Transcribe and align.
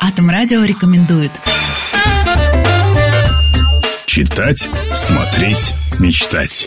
Атом 0.00 0.30
Радио 0.30 0.64
рекомендует. 0.64 1.30
Читать, 4.06 4.68
смотреть, 4.94 5.74
мечтать. 5.98 6.66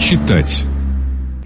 Читать 0.00 0.64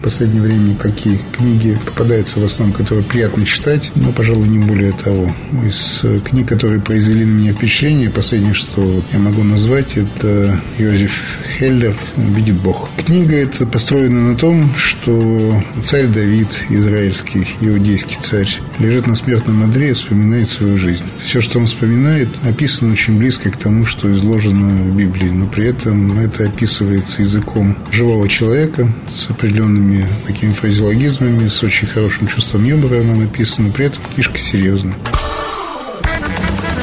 в 0.03 0.05
последнее 0.05 0.43
время 0.43 0.75
какие 0.75 1.17
книги 1.31 1.79
попадаются 1.87 2.41
в 2.41 2.45
основном, 2.45 2.77
которые 2.77 3.05
приятно 3.05 3.47
читать, 3.47 3.93
но, 3.95 4.11
пожалуй, 4.11 4.49
не 4.49 4.59
более 4.59 4.91
того. 4.91 5.33
Из 5.65 6.01
э, 6.03 6.19
книг, 6.19 6.49
которые 6.49 6.81
произвели 6.81 7.25
на 7.25 7.31
меня 7.31 7.53
впечатление, 7.53 8.11
последнее, 8.11 8.53
что 8.53 8.83
я 9.13 9.21
могу 9.21 9.45
назвать, 9.45 9.97
это 9.97 10.61
Йозеф 10.77 11.13
Хеллер 11.57 11.97
«Видит 12.17 12.57
Бог». 12.63 12.89
Книга 12.97 13.37
эта 13.37 13.65
построена 13.65 14.33
на 14.33 14.37
том, 14.37 14.75
что 14.75 15.63
царь 15.87 16.09
Давид, 16.09 16.49
израильский, 16.69 17.47
иудейский 17.61 18.19
царь, 18.21 18.51
лежит 18.81 19.07
на 19.07 19.15
смертном 19.15 19.63
одре 19.63 19.91
и 19.91 19.93
вспоминает 19.93 20.51
свою 20.51 20.79
жизнь. 20.79 21.05
Все, 21.25 21.41
что 21.41 21.61
он 21.61 21.67
вспоминает, 21.67 22.29
описано 22.43 22.93
очень 22.93 23.21
близко 23.21 23.53
к 23.53 23.57
тому, 23.57 23.85
что 23.85 24.13
изложено 24.13 24.67
в 24.67 24.97
Библии, 24.97 25.31
но 25.31 25.47
при 25.47 25.69
этом 25.69 26.19
это 26.19 26.47
описывается 26.47 27.23
языком 27.23 27.79
живого 27.93 28.29
человека 28.29 28.93
с 29.15 29.31
определенными 29.31 29.92
такими, 29.93 30.09
такими 30.27 30.53
фразеологизмами, 30.53 31.49
с 31.49 31.63
очень 31.63 31.87
хорошим 31.87 32.27
чувством 32.27 32.65
юмора 32.65 33.01
она 33.01 33.15
написана, 33.15 33.71
при 33.71 33.87
этом 33.87 34.01
книжка 34.15 34.39
серьезная. 34.39 34.95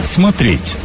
Смотреть. 0.04 0.76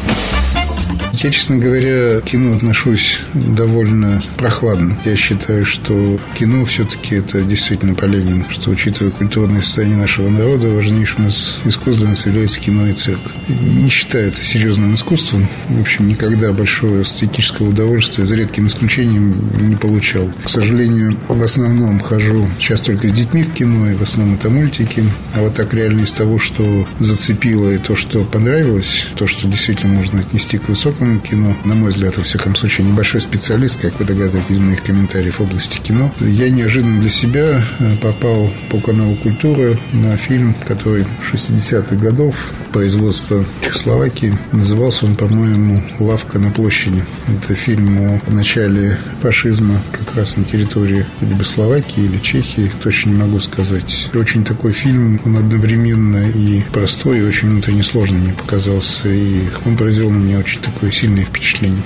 Я, 1.23 1.31
честно 1.31 1.57
говоря, 1.57 2.21
к 2.21 2.25
кино 2.25 2.57
отношусь 2.57 3.19
довольно 3.35 4.21
прохладно. 4.37 4.99
Я 5.05 5.15
считаю, 5.15 5.65
что 5.65 6.19
кино 6.37 6.65
все-таки 6.65 7.17
это 7.17 7.43
действительно 7.43 7.95
полезно, 7.95 8.45
что, 8.51 8.71
учитывая 8.71 9.13
культурное 9.13 9.63
состояние 9.63 9.97
нашего 9.97 10.29
народа, 10.29 10.69
важнейшим 10.69 11.29
из 11.29 11.57
искусств 11.65 12.01
для 12.01 12.11
нас 12.11 12.27
является 12.27 12.59
кино 12.59 12.89
и 12.89 12.95
цирк. 12.95 13.21
Не 13.49 13.89
считаю 13.91 14.29
это 14.29 14.43
серьезным 14.43 14.95
искусством. 14.97 15.47
В 15.69 15.81
общем, 15.81 16.09
никогда 16.09 16.53
большого 16.53 17.03
эстетического 17.03 17.69
удовольствия, 17.69 18.27
за 18.27 18.35
редким 18.35 18.67
исключением, 18.67 19.35
не 19.57 19.77
получал. 19.77 20.29
К 20.43 20.51
сожалению, 20.51 21.17
в 21.29 21.43
основном 21.43 22.01
хожу 22.01 22.49
сейчас 22.59 22.81
только 22.81 23.07
с 23.07 23.13
детьми 23.13 23.45
в 23.45 23.53
кино, 23.53 23.89
и 23.89 23.95
в 23.95 24.03
основном 24.03 24.35
это 24.35 24.51
мультики. 24.51 25.05
А 25.33 25.43
вот 25.43 25.55
так 25.55 25.73
реально 25.75 26.01
из 26.01 26.13
того, 26.13 26.41
что 26.41 26.89
зацепило 26.99 27.71
и 27.73 27.79
то, 27.79 27.95
что 27.95 28.25
понравилось, 28.25 29.07
то, 29.15 29.29
что 29.29 29.47
действительно 29.47 29.93
можно 29.95 30.21
отнести 30.21 30.59
к 30.59 30.69
высокому 30.69 31.04
русскому 31.05 31.21
кино. 31.21 31.57
На 31.65 31.75
мой 31.75 31.91
взгляд, 31.91 32.17
во 32.17 32.23
всяком 32.23 32.57
случае, 32.57 32.87
небольшой 32.87 33.21
специалист, 33.21 33.81
как 33.81 33.99
вы 33.99 34.05
догадываетесь 34.05 34.51
из 34.51 34.59
моих 34.59 34.83
комментариев 34.83 35.39
в 35.39 35.43
области 35.43 35.79
кино. 35.79 36.13
Я 36.21 36.51
неожиданно 36.51 37.01
для 37.01 37.11
себя 37.11 37.65
э, 37.79 37.97
попал 38.01 38.51
по 38.71 38.79
каналу 38.79 39.15
«Культура» 39.17 39.77
на 39.93 40.17
фильм, 40.17 40.55
который 40.67 41.05
60-х 41.33 41.97
годов, 41.97 42.35
производства 42.73 43.45
Чехословакии. 43.63 44.37
Назывался 44.53 45.07
он, 45.07 45.15
по-моему, 45.15 45.83
«Лавка 46.01 46.39
на 46.39 46.51
площади». 46.51 47.05
Это 47.29 47.55
фильм 47.55 47.99
о 47.99 48.31
начале 48.31 48.99
фашизма 49.23 49.81
как 49.93 50.17
раз 50.17 50.37
на 50.37 50.45
территории 50.45 51.05
либо 51.21 51.43
Словакии 51.43 52.05
или 52.05 52.19
Чехии, 52.19 52.71
точно 52.83 53.11
не 53.11 53.17
могу 53.17 53.41
сказать. 53.41 54.11
Очень 54.15 54.45
такой 54.45 54.73
фильм, 54.73 55.21
он 55.25 55.37
одновременно 55.37 56.29
и 56.29 56.63
простой, 56.73 57.21
и 57.21 57.23
очень 57.23 57.51
внутренне 57.51 57.85
сложный 57.85 58.19
мне 58.19 58.33
показался. 58.33 59.09
И 59.09 59.43
он 59.65 59.77
произвел 59.77 60.11
на 60.11 60.17
меня 60.17 60.39
очень 60.39 60.61
такое 60.61 60.91
сильное 60.95 61.25
впечатление. 61.25 61.83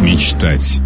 Мечтать 0.00 0.80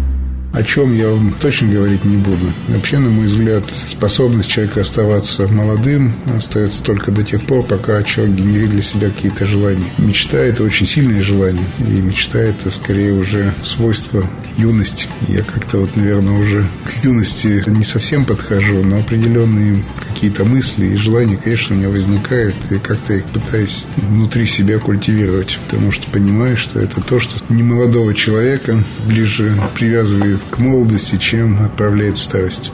о 0.53 0.63
чем 0.63 0.93
я 0.93 1.07
вам 1.09 1.33
точно 1.39 1.69
говорить 1.69 2.03
не 2.03 2.17
буду. 2.17 2.51
Вообще, 2.67 2.99
на 2.99 3.09
мой 3.09 3.25
взгляд, 3.25 3.63
способность 3.89 4.49
человека 4.49 4.81
оставаться 4.81 5.47
молодым 5.47 6.15
остается 6.35 6.83
только 6.83 7.11
до 7.11 7.23
тех 7.23 7.41
пор, 7.41 7.63
пока 7.63 8.03
человек 8.03 8.35
генерирует 8.35 8.71
для 8.71 8.81
себя 8.81 9.09
какие-то 9.09 9.45
желания. 9.45 9.85
Мечта– 9.97 10.37
это 10.39 10.63
очень 10.63 10.85
сильное 10.85 11.21
желание, 11.21 11.65
и 11.79 12.01
мечта– 12.01 12.39
это 12.39 12.69
скорее 12.71 13.13
уже 13.13 13.53
свойство 13.63 14.29
юности. 14.57 15.07
Я 15.29 15.43
как-то 15.43 15.79
вот, 15.79 15.95
наверное, 15.95 16.37
уже 16.37 16.65
к 16.85 17.03
юности 17.05 17.63
не 17.67 17.85
совсем 17.85 18.25
подхожу, 18.25 18.83
но 18.83 18.97
определенные 18.97 19.81
какие-то 20.21 20.45
мысли 20.45 20.85
и 20.85 20.97
желания, 20.97 21.35
конечно, 21.35 21.75
у 21.75 21.79
меня 21.79 21.89
возникают, 21.89 22.53
и 22.69 22.77
как-то 22.77 23.15
их 23.15 23.25
пытаюсь 23.25 23.85
внутри 23.97 24.45
себя 24.45 24.77
культивировать, 24.77 25.57
потому 25.65 25.91
что 25.91 26.11
понимаю, 26.11 26.57
что 26.57 26.79
это 26.79 27.01
то, 27.01 27.19
что 27.19 27.43
не 27.49 27.63
молодого 27.63 28.13
человека 28.13 28.77
ближе 29.07 29.51
привязывает 29.73 30.39
к 30.51 30.59
молодости, 30.59 31.17
чем 31.17 31.63
отправляет 31.63 32.17
в 32.17 32.21
старость. 32.21 32.71